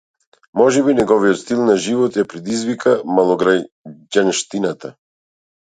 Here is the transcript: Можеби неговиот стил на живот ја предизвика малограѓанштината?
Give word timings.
Можеби 0.61 0.95
неговиот 0.99 1.37
стил 1.41 1.61
на 1.67 1.75
живот 1.85 2.19
ја 2.21 2.25
предизвика 2.33 2.97
малограѓанштината? 3.19 4.95